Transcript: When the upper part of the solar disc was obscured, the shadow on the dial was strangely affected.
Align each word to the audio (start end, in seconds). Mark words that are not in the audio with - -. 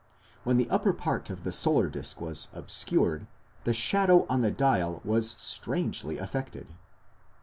When 0.43 0.57
the 0.57 0.67
upper 0.71 0.93
part 0.93 1.29
of 1.29 1.43
the 1.43 1.51
solar 1.51 1.87
disc 1.87 2.19
was 2.19 2.47
obscured, 2.53 3.27
the 3.65 3.71
shadow 3.73 4.25
on 4.31 4.41
the 4.41 4.49
dial 4.49 4.99
was 5.05 5.35
strangely 5.39 6.17
affected. 6.17 6.69